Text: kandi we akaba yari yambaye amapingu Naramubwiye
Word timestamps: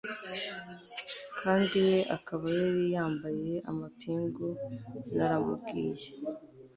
kandi 1.41 1.75
we 1.87 1.97
akaba 2.15 2.45
yari 2.57 2.83
yambaye 2.95 3.53
amapingu 3.69 4.45
Naramubwiye 5.15 6.07